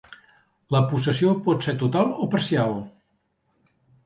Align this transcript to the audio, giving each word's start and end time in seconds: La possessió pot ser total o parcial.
La 0.75 0.79
possessió 0.93 1.33
pot 1.49 1.67
ser 1.67 1.75
total 1.83 2.09
o 2.25 2.29
parcial. 2.33 2.75